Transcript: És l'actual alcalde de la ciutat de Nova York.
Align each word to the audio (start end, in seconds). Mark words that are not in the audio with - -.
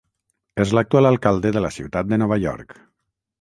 És 0.63 0.71
l'actual 0.77 1.09
alcalde 1.09 1.51
de 1.59 1.63
la 1.67 1.71
ciutat 1.77 2.11
de 2.15 2.21
Nova 2.23 2.39
York. 2.47 2.75